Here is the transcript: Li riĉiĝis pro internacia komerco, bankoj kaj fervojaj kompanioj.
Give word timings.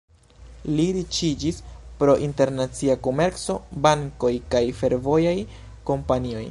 Li 0.77 0.85
riĉiĝis 0.95 1.59
pro 1.99 2.15
internacia 2.29 2.97
komerco, 3.09 3.59
bankoj 3.87 4.35
kaj 4.55 4.65
fervojaj 4.81 5.37
kompanioj. 5.93 6.39